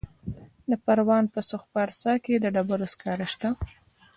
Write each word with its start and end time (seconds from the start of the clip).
د 0.69 0.71
پروان 0.85 1.23
په 1.33 1.39
سرخ 1.49 1.63
پارسا 1.73 2.13
کې 2.23 2.33
د 2.39 2.45
ډبرو 2.55 2.87
سکاره 2.93 3.27
شته. 3.33 3.49